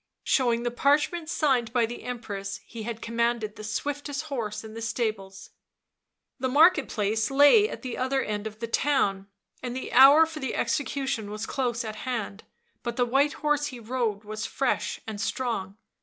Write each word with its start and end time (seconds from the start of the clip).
Showing 0.23 0.63
the 0.63 0.71
parchment 0.71 1.29
signed 1.29 1.71
by 1.71 1.85
the 1.85 2.01
Empress, 2.01 2.59
he 2.65 2.81
had 2.81 3.03
commanded 3.03 3.55
the 3.55 3.63
swiftest 3.63 4.23
horse 4.23 4.63
in 4.63 4.73
the 4.73 4.81
stables. 4.81 5.51
The 6.39 6.49
market 6.49 6.89
place 6.89 7.29
lay 7.29 7.69
at 7.69 7.83
the 7.83 7.99
other 7.99 8.23
end 8.23 8.47
of 8.47 8.57
the 8.57 8.65
town; 8.67 9.27
and 9.61 9.75
the 9.75 9.93
hour 9.93 10.25
for 10.25 10.39
the 10.39 10.55
execution 10.55 11.27
tv 11.27 11.35
as 11.35 11.45
close 11.45 11.85
at 11.85 11.97
hand— 11.97 12.45
but 12.81 12.95
the 12.95 13.05
white 13.05 13.33
horse 13.45 13.67
he 13.67 13.79
rode 13.79 14.23
was 14.23 14.47
fresh 14.47 14.99
and 15.05 15.21
strong. 15.21 15.77